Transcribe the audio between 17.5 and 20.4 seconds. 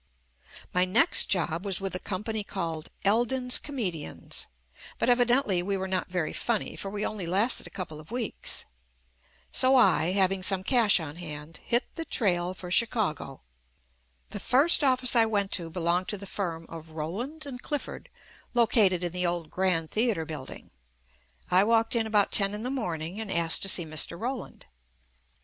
& Clif ford," located in the old Grand Theatre